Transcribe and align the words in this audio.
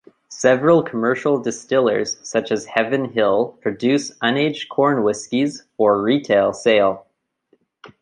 Several 0.29 0.81
commercial 0.81 1.39
distillers 1.39 2.17
such 2.27 2.51
as 2.51 2.65
Heaven 2.65 3.11
Hill 3.13 3.59
produce 3.61 4.09
unaged 4.17 4.67
corn 4.67 5.03
whiskeys 5.03 5.65
for 5.77 6.01
retail 6.01 6.53
sale. 6.53 7.05